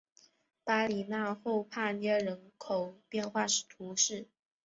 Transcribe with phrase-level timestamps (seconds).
[0.63, 4.27] 巴里讷后帕涅人口变化图示